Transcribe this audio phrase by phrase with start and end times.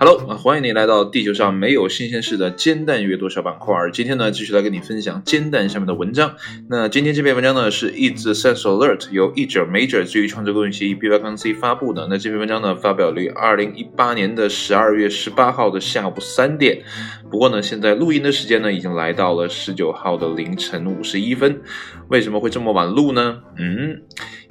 [0.00, 3.74] Hello，欢迎你来到地球上没有新鲜事的煎蛋阅读小板块。
[3.92, 6.36] 今天呢，继续来跟你分享煎蛋下面的文章。
[6.70, 12.06] 那今天这篇文章呢，是译自 Sense Alert，由译者 Major 基于创作公益协议 B Y 杠 C 发布的。
[12.08, 16.84] 那这篇文章呢，发表于二零一八年的十二月十八号的下午三点。
[17.30, 21.60] 不过呢，现在录音的时间呢，已经来到了十九号的凌晨五十一分。
[22.08, 23.40] 为什么会这么晚录呢？
[23.58, 24.02] 嗯。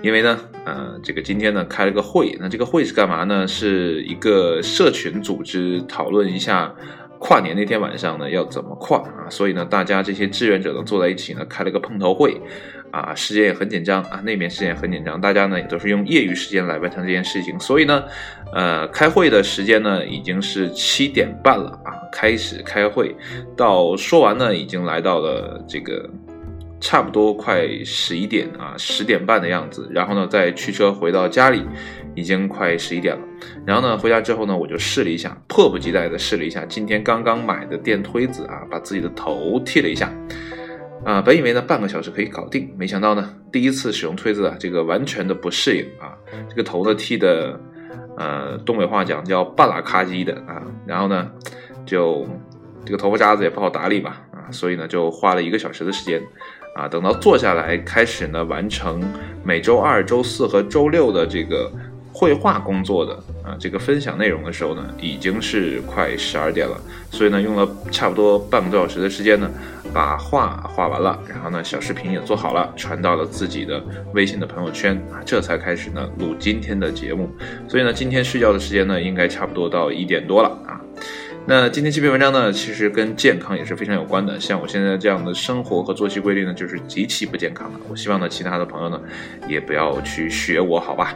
[0.03, 3.47] 因为呢，呃，这个今天呢开了个会，那这个会是干嘛呢？
[3.47, 6.71] 是一个社群组织讨论一下
[7.17, 12.39] 跨年那天晚上呢要怎么跨啊，所以呢，大家这些志愿者呢坐在一起呢开了个碰头会，
[12.91, 18.03] 啊，时间也很紧张啊，那边时间也很紧张，大家呢也都是用业余时间来完成这件事情，所以呢，
[18.53, 21.79] 呃，开会的时间呢已经是七点半了，
[22.17, 23.15] 开始开会，
[23.55, 26.09] 到说完呢已经来到了这个。
[26.79, 31.65] 差不多快十一点啊，十点半的样子，然后呢，再驱车回到家里，
[32.13, 33.21] 已经快十一点了。
[33.65, 40.13] 然后呢，回家之后呢，我就试了一下，迫不及待的试了一下今天刚刚买的电推子啊，把自己的头剃了一下。
[41.03, 46.13] 啊，本以为呢半个小时可以搞定，没想到呢，第一次使用推子啊，这个完全的不适应啊，
[46.47, 47.59] 这个头呢剃的，
[48.17, 51.27] 呃，东北话讲叫半拉咔叽的啊，然后呢，
[51.87, 52.27] 就
[52.85, 56.21] 这个头发渣子也不好打理吧，啊，所以呢，就花了一个小时的时间。
[56.75, 59.01] 啊，等到坐下来开始呢，完成
[59.43, 61.71] 每周二、周四和周六的这个
[62.13, 63.13] 绘画工作的
[63.43, 66.79] 啊，这个分享内容的时候呢，已经是快十二点了。
[67.09, 69.49] 所以呢，用了差不多半个多小时的时间呢，
[69.91, 73.83] 把画画完了，然后呢，小视频也做好了，传到了自己的
[74.13, 77.27] 微信的朋友圈啊，这才开始呢录今天的节目。
[77.67, 80.79] 所以呢，今天睡觉的时间呢，应该差不多到一点多了啊。
[81.49, 84.37] 那今天这篇文章呢，其实跟健康也是非常有关的。
[84.37, 87.79] 像我现在这样的生活和作息规律呢，就是极其不健康的。
[87.87, 88.99] 我希望呢，其他的朋友呢，
[89.47, 91.15] 也不要去学我，好吧？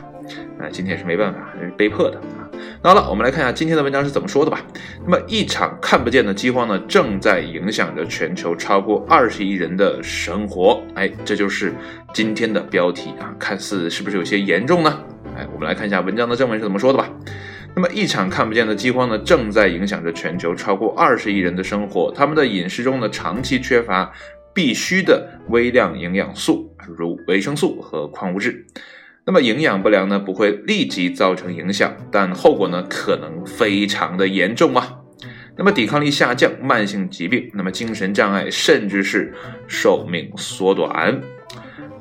[0.58, 2.48] 那今天是没办法，是被迫的啊。
[2.82, 4.62] 那好了，我们来看一下今天的文章是怎么说的吧。
[5.04, 10.82] 那么，一场看不见的饥荒呢，正在影响着全球超过二十亿人的生活。
[10.96, 11.74] 哎，这就是
[12.14, 14.98] 今天的标题啊，看似是不是有些严重呢？
[15.38, 17.10] 哎，我们来看一下文章的正文是怎么说的吧。
[17.74, 22.12] 那么，一场看不见的饥荒呢，正在影响着全球超过二十亿人的生活。
[22.12, 24.12] 他们的饮食中呢，长期缺乏
[24.54, 28.66] 必需的微量营养素，如维生素和矿物质。
[29.26, 34.98] 那么，营养不良呢，不会立即造成影响，但后果呢，可能非常的严重啊。
[35.58, 39.34] 那么，抵抗力下降、慢性疾病、那么精神障碍，甚至是
[39.68, 41.22] 寿命缩短。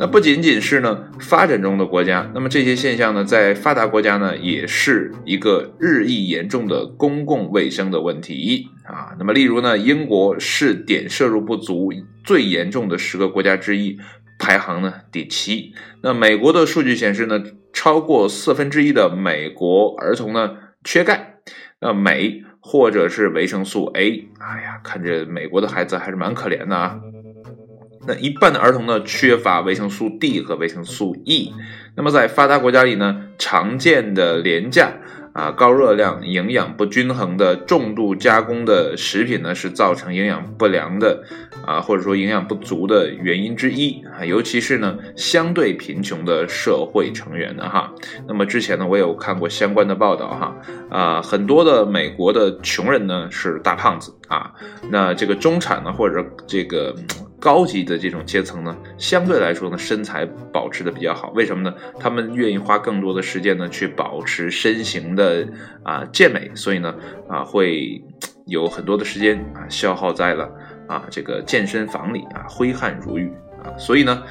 [0.01, 9.15] 那不仅仅是呢，发展中的国家，那么这些现象呢，在发达国家呢，也是一个日益严重的公共卫生的问题啊。
[9.19, 11.93] 那么，例如呢，英国是碘摄入不足
[12.25, 13.99] 最严重的十个国家之一，
[14.39, 15.75] 排行呢第七。
[16.03, 17.43] 那美国的数据显示呢，
[17.75, 21.41] 超过四分之一的美国儿童呢缺钙、
[21.79, 24.31] 那镁或者是维生素 A。
[24.39, 26.99] 哎呀，看着美国的孩子还是蛮可怜的啊。
[28.07, 31.53] 那一半的儿童呢缺乏维生素 D 和维生素 E。
[31.97, 34.93] 那么在发达国家里呢，常见的廉价
[35.33, 41.23] 啊、高热量、营养不均衡的重度加工的食品呢，是造成营养不良的
[41.65, 44.25] 啊，或者说营养不足的原因之一啊。
[44.25, 47.93] 尤其是呢，相对贫穷的社会成员的哈。
[48.27, 50.57] 那么之前呢，我有看过相关的报道哈
[50.91, 54.51] 啊，很多的美国的穷人呢是大胖子啊。
[54.91, 56.95] 那这个中产呢，或者这个。
[57.41, 61.31] 高级的这种阶层呢，相对来说呢，身材保持的比较好。
[61.31, 61.75] 为什么呢？
[61.99, 65.49] 他们愿意花更多的时间呢，去保持身形的
[65.83, 66.95] 啊健美，所以呢，
[67.29, 68.05] 啊会
[68.47, 70.49] 有很多的时间啊消耗在了
[70.87, 73.33] 啊这个健身房里啊，挥汗如雨
[73.65, 73.73] 啊。
[73.79, 74.23] 所以呢，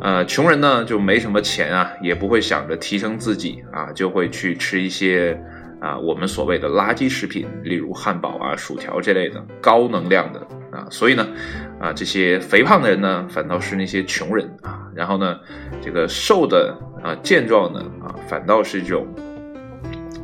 [0.00, 5.40] 呃，穷人呢就没什么钱啊，也不会想着提升自己啊，就会去吃一些。
[5.78, 10.40] 啊，我们所谓的垃圾食品，例如汉堡啊、薯条这类的高能量的
[10.72, 11.28] 啊，所以呢，
[11.80, 15.38] 啊，这些肥胖的人呢，反倒是那些穷人啊，然后呢，
[15.82, 19.06] 这个瘦的啊、健壮的啊，反倒是这种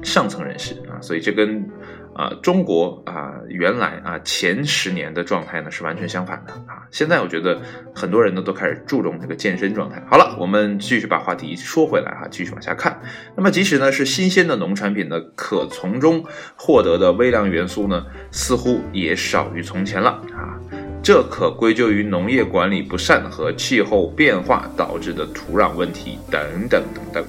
[0.03, 1.69] 上层人士啊，所以这跟。
[2.15, 6.87] 啊，中国啊，原来啊前十年的状态呢是完全相反的啊。
[6.91, 7.59] 现在我觉得
[7.95, 10.03] 很多人呢都开始注重这个健身状态。
[10.07, 13.01] 好了，我们继续把话题说回来哈，继续往下看。
[13.35, 16.23] 那么，即使呢是新鲜的农产品呢，可从中
[16.55, 20.61] 获得的微量元素呢，似乎也少于从前了啊。
[21.03, 27.25] 这可归咎于农业管理不善和气候变化导致的土壤问题等等等等。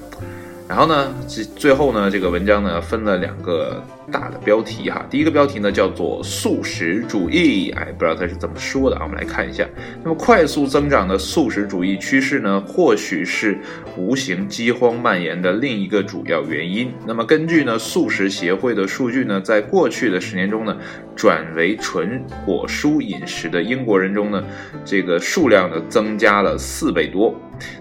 [0.68, 3.82] 然后呢，最最后呢，这个文章呢分了两个。
[4.12, 5.04] 大的标题哈。
[5.08, 9.02] 第一个标题呢叫做素食主义，哎，不知道他是怎么说的啊？
[9.04, 9.66] 我们来看一下。
[10.02, 13.58] 那么快速增长的素食主义趋势呢，或许是
[13.96, 16.92] 无形饥荒蔓延的另一个主要原因。
[17.06, 20.76] 那么根据呢素食协会的数据呢，在过去的十年中呢，
[21.16, 24.44] 转为纯果蔬饮食的英国人中呢，
[24.84, 27.34] 这个数量呢增加了四倍多。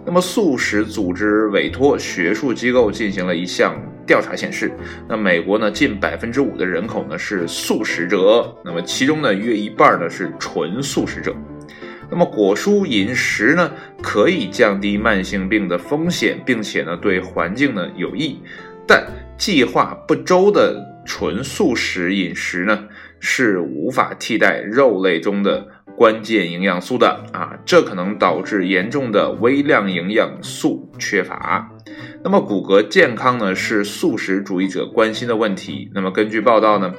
[0.06, 3.76] 那么素食组织委托学术机构进行了一项
[4.06, 4.72] 调查显示，
[5.08, 11.36] 那美国呢近百分之五的人口呢是素食者，那么其中呢约一半呢是纯素食者。
[12.12, 13.72] 那么果蔬饮食呢
[14.02, 18.40] 可以降低慢性病的风险，并且呢对环境呢有益，
[18.86, 19.08] 但
[19.38, 22.88] 计划不周的纯素食饮食呢
[23.20, 25.68] 是无法替代肉类中的。
[25.96, 31.70] 关键营养素的啊，这可能导致严重的微量营养素缺乏。
[32.24, 35.92] 那么骨骼健康呢，是素食主义者关心的问题。
[35.94, 36.96] 那么根据报道呢，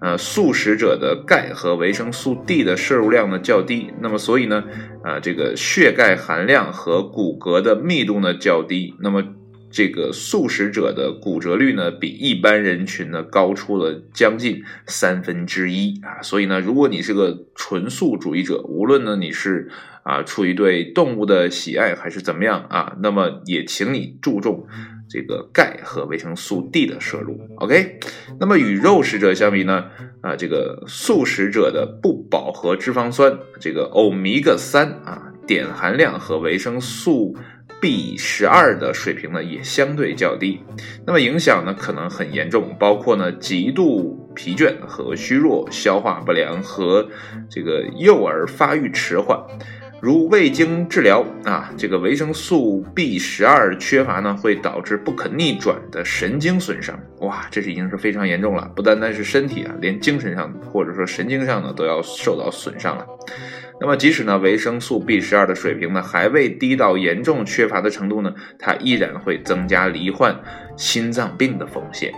[0.00, 4.62] 呃，素食者的钙和维生素 D 的摄入量呢较低，那么所以呢，
[5.02, 8.94] 呃，这个血钙含量和骨骼的密度呢较低。
[9.00, 9.24] 那么
[9.70, 16.22] 这个素食者的骨折率呢，比一般人群呢高出了将近三分之一啊！
[16.22, 19.68] 所以呢，如果你是个纯素主义者，无论呢你是
[20.04, 24.66] 啊出于对动物的喜爱还是怎么样啊，那么也请你注重
[25.10, 27.38] 这个钙和维生素 D 的摄入。
[27.56, 27.98] OK，
[28.40, 29.86] 那么与肉食者相比呢，
[30.22, 37.36] 啊这个素食者的不饱和脂肪酸这个欧米伽三啊碘含量和维生素。
[37.80, 40.60] B 十二的水平呢也相对较低，
[41.06, 47.06] 那么影响呢可能很严重，包括呢极度疲倦和虚弱、消化不良和
[47.50, 49.38] 这个幼儿发育迟缓。
[50.02, 56.98] 如未经治疗啊，这个维生素 B 十二缺乏呢会导致不可逆转的神经损伤。
[57.20, 63.06] 哇，这是已经是非常严重了，不单单是身体啊，连精神上或者说神经上呢都要受到损伤了。
[63.78, 70.34] 那么，即使呢维生素 B 十二的水平呢还未低到严重缺乏的程度呢，它依然会增加罹患
[70.76, 72.12] 心脏病的风险！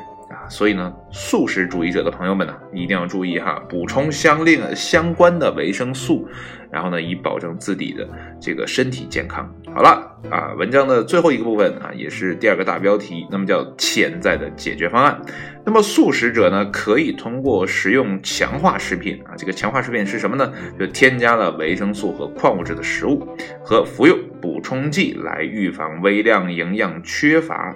[0.49, 6.29] 所以呢，素食主义者的朋友们呢，一定要注意哈，补充相令相关的维生素。
[6.71, 8.07] 然后呢，以保证自己的
[8.39, 9.51] 这个身体健康。
[9.75, 9.89] 好了
[10.31, 15.19] 啊，文章的最后一个部分啊，也是第二个大标题，那么叫潜在的解决方案。
[15.65, 20.53] 那么素食者呢，可以通过食用强化食品啊，这个强化食品是什么呢？
[20.79, 23.27] 就添加了维生素和矿物质的食物
[23.65, 27.75] 和服用补充剂来预防微量营养缺乏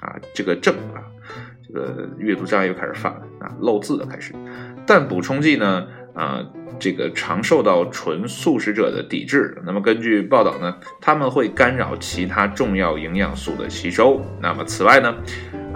[0.00, 1.00] 啊这个症啊，
[1.74, 4.32] 个阅读障碍又开始犯了啊，漏字了开始。
[4.86, 6.40] 但补充剂呢，啊。
[6.76, 9.56] 这个常受到纯素食者的抵制。
[9.64, 14.20] 那么根据报道呢，他们会干扰其他重要营养素的吸收。
[14.42, 15.14] 那么此外呢，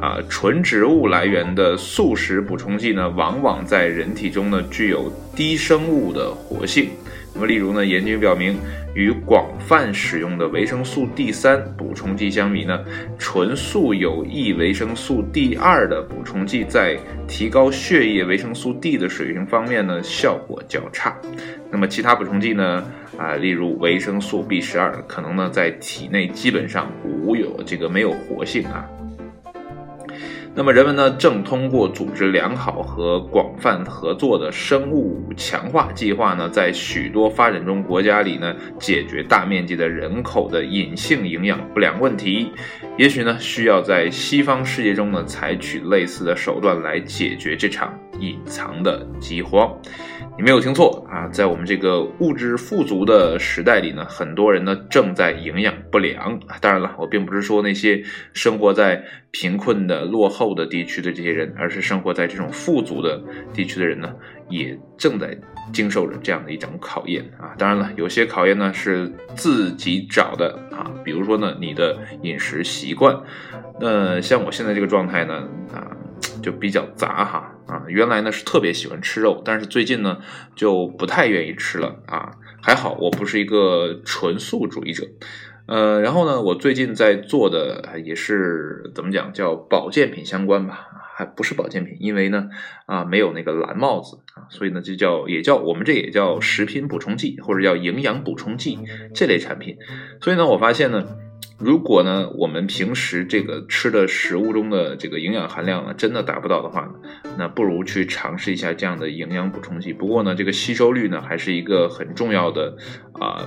[0.00, 6.90] 啊，纯植物来源的素食补充剂呢，往往在人体中呢具有低生物的活性。
[7.38, 8.56] 那么例如呢，研究表明。
[8.94, 12.82] 与广泛使用的维生素 D 三补充剂相比呢，
[13.16, 16.98] 纯素有益维生素 D 二的补充剂在
[17.28, 21.16] 提高血液维生素 D 的水平方面呢，效果较差。
[21.70, 22.84] 那么其他补充剂呢，
[23.16, 28.84] 啊，例如维生素 B 十二，可能呢在体内基本上无有这个没有活性啊。
[30.58, 42.50] 那么人们呢，正通过组织良好和广泛合作的生物强化计划呢，在许多发展中国家里呢，解决大面积的人口的隐性营养不良问题。
[42.96, 49.76] 也许呢，需要在西方世界中呢，采取类似的手段来解决这场隐藏的饥荒。
[50.36, 56.38] 你没有听错啊，在我们这个物质富足的时代里呢，很多人呢正在营养不良。
[56.60, 58.00] 当然了，我并不是说那些
[58.32, 63.20] 生活在贫困的落后的地区的这些人，而是生活在这种富足的
[63.52, 64.14] 地区的人呢，
[64.48, 65.36] 也正在
[65.72, 67.56] 经受着这样的一种考验啊。
[67.58, 73.20] 当然了，有些考验呢是自己找的啊，比如说呢，你的饮食习惯。
[73.80, 75.97] 那像我现在这个状态呢，啊。
[76.48, 80.18] 就比较杂哈啊，原来呢是特别喜欢吃肉，但是最近呢
[80.56, 82.30] 就不太愿意吃了啊。
[82.62, 85.06] 还好我不是一个纯素主义者，
[85.66, 92.48] 呃，然后呢，我最近在做的也是怎么讲叫保健品相关吧，还不是保健品，因为呢
[92.86, 98.78] 啊没有那个蓝帽子啊，所以呢就叫也叫我们这也叫食品补充剂或者叫营养补充剂
[99.14, 99.76] 这类产品。
[100.22, 101.06] 所以呢，我发现呢。
[101.58, 106.92] 如果呢，我们平时这个吃的食物中的这个营养含量呢，真的达不到的话呢，
[107.36, 109.92] 那不如去尝试一下这样的营养补充剂。
[109.92, 112.76] 不过呢，这个吸收率呢，还是一个很重要的
[113.14, 113.42] 啊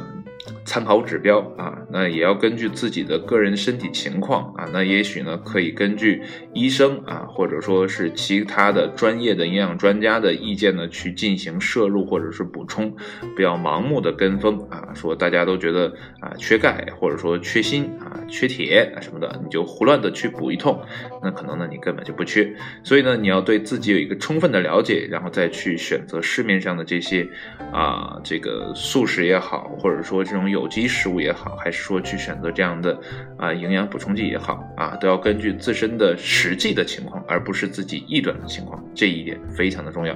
[0.66, 6.22] 参考指标啊，那也要根据自己的个人身体情况啊，那也许呢可以根据
[6.54, 12.92] 医生啊，或者说是其他的专业的营养专家的意见呢去进行摄入或者是补充，
[13.36, 20.82] 不要盲目的跟风啊，说大家都觉得啊缺钙或者说缺锌啊缺铁啊什么的，你就胡乱的去补一通，
[21.22, 22.52] 那可能呢你根本就不缺，
[22.84, 27.28] 所以呢你要对自己有一个充分的了解，然后再去选择市面上的这些
[27.72, 30.42] 啊这个素食也好，或者说这种。
[30.52, 33.00] 有机食物也好，还是说去选择这样的
[33.38, 40.14] 啊营养补充剂也好啊，都要根据自身的实际的情况，而不是自己臆断的情况，这一点非常的重要。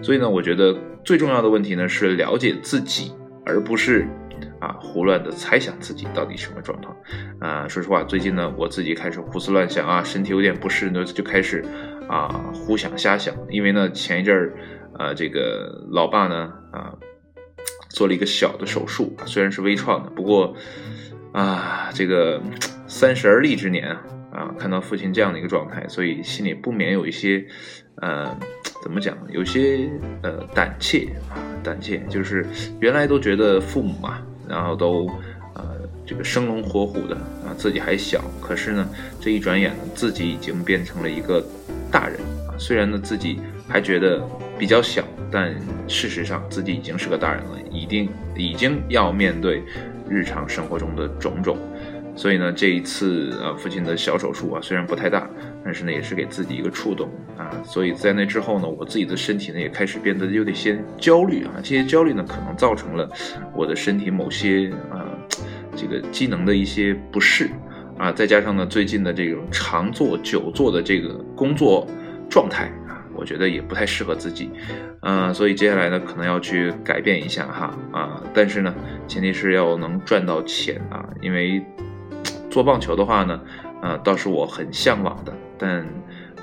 [0.00, 3.12] 所以呢，我觉得最重要的问题呢是了解自己，
[3.44, 4.06] 而不是
[4.58, 6.96] 啊胡乱的猜想自己到底什么状况。
[7.40, 11.62] 啊，说实话，最近呢我自己开始胡思乱想啊，身体有点不适呢，就开始
[12.08, 13.34] 啊胡想瞎想。
[13.50, 14.54] 因为呢前一阵儿
[14.96, 16.94] 啊这个老爸呢啊。
[17.94, 20.52] 做了一个小的手术虽然是微创的，不过
[21.32, 22.42] 啊，这个
[22.88, 27.46] 三十而立之年啊，啊，看到父亲这样的一个状态，所以心里不免有一些，
[28.02, 28.36] 呃，
[28.82, 29.88] 怎么讲，有些
[30.22, 32.44] 呃胆怯啊，胆怯，就是
[32.80, 35.08] 原来都觉得父母嘛，然后都
[35.54, 37.14] 呃这个生龙活虎的
[37.46, 38.88] 啊，自己还小，可是呢，
[39.20, 41.40] 这一转眼呢，自己已经变成了一个
[41.92, 44.20] 大人啊，虽然呢自己还觉得
[44.58, 45.04] 比较小。
[45.30, 45.54] 但
[45.88, 49.62] 事实上，自己已经是个大人了，一定已经要面对
[50.08, 51.58] 日常生活中的种种。
[52.16, 55.28] 所以呢，这一次啊，父亲的小手术啊，虽然不太大，
[55.64, 57.50] 但是呢，也是给自己一个触动啊。
[57.64, 61.54] 所以在那之后呢，我自己的身体呢，也开始变得有点些焦虑啊。
[61.56, 63.10] 这些焦虑呢，可能造成了
[63.52, 65.10] 我的身体某些啊，
[65.74, 67.50] 这个机能的一些不适
[67.98, 68.12] 啊。
[68.12, 71.84] 再加上呢，最近的这种长坐久坐的这个工作
[72.30, 72.70] 状态。
[73.16, 74.50] 我觉得也不太适合自己，
[75.02, 78.74] 嗯，所以接下来呢，可能要去改变一下哈啊，但是呢，
[79.06, 81.62] 前提是要能赚到钱啊，因为
[82.50, 83.40] 做棒球的话呢，
[83.82, 85.86] 呃，倒是我很向往的，但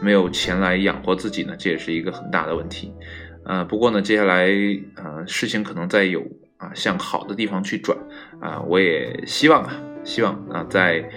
[0.01, 2.93] 没有钱来养活自己呢，这也是一个很大的问题，
[3.45, 4.47] 呃，不过呢，接下来
[4.95, 6.21] 呃，事情可能在有
[6.57, 7.97] 啊向好的地方去转
[8.39, 9.73] 啊，我也希望啊，
[10.03, 11.07] 希望啊，在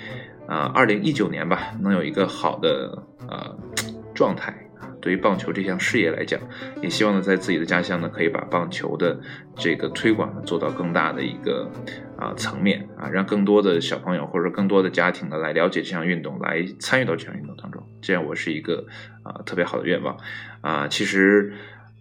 [0.47, 3.57] 啊二零一九年吧，能有一个好的呃
[4.15, 4.55] 状态。
[5.05, 6.41] 对于棒球这项事业来讲，
[6.81, 9.21] 也希望呢，在自己的家乡呢，可以把棒球的
[9.55, 11.71] 这个推广呢做到更大的一个
[12.17, 17.87] 啊层面啊，让更多的小朋友或者更多的家庭呢来了解这项运动，来参与到这项运动当中。
[18.01, 18.87] 这样我是一个
[19.23, 20.17] 啊特别好的愿望
[20.63, 20.89] 啊。
[20.89, 21.53] 其实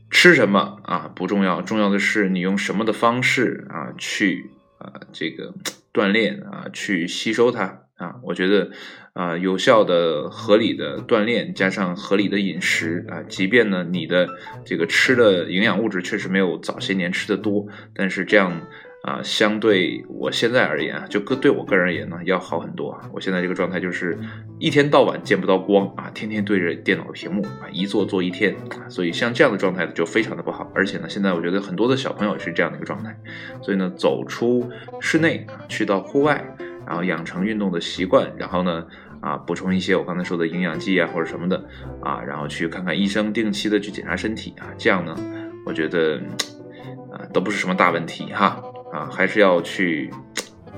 [0.10, 5.53] 吃什么啊不重要，重要的是你用什么的方式啊去啊这个
[5.93, 7.81] 锻炼啊去吸收它。
[7.95, 8.72] 啊，我觉得，
[9.13, 14.27] 啊，有效的、合理的锻炼加上合理的饮食啊，即便呢你的
[14.65, 18.51] 这个吃的营养物质确实没有早些年吃的多，但是这样
[19.03, 23.08] 啊，相对我现在而言啊，就个对我个人而言呢，要好很多啊。
[23.13, 24.17] 我现在这个状态就是
[24.58, 28.55] 一天到晚见不到光啊，天天对着电脑屏幕啊，一坐坐一天，
[28.89, 30.72] 所以像这样的状态就非常的不好。
[30.74, 33.15] 而且呢，现在我觉得很多的小朋友是这样的一个状态，
[33.62, 34.67] 所以呢，走出
[35.00, 36.58] 室内，去到户外。
[36.85, 38.85] 然后养成运动的习惯，然后呢，
[39.21, 41.63] 啊，补充一些我刚才说的营养剂啊或者什么的，
[42.01, 45.15] 啊，然后去看看医生，定期的去检查身体啊，这样呢，
[45.65, 46.19] 我觉得，
[47.11, 48.61] 啊，都不是什么大问题哈，
[48.91, 50.11] 啊，还是要去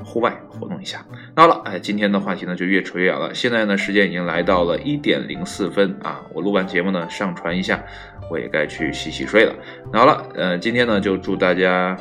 [0.03, 1.03] 户外活动一下。
[1.35, 3.33] 那好了，哎，今天的话题呢就越扯越远了。
[3.33, 7.83] 现在呢，时间已经来到了一点零四分啊，我录完节目呢上传一下，
[8.29, 9.55] 我也该去洗洗睡了。
[9.91, 11.97] 那好了，呃，今天呢就祝大家，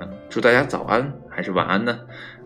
[0.00, 1.98] 嗯，祝大家早安还是晚安呢？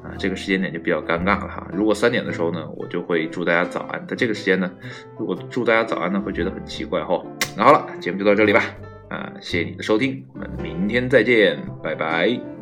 [0.05, 1.67] 啊，这个时间点就比较尴尬了哈。
[1.73, 4.07] 如果三点的时候呢，我就会祝大家早安。
[4.07, 4.71] 在这个时间呢，
[5.19, 7.21] 如果祝大家早安呢，会觉得很奇怪哈。
[7.57, 8.63] 那好了，节目就到这里吧。
[9.09, 12.54] 啊，谢谢你的收听，我们明天再见，拜拜。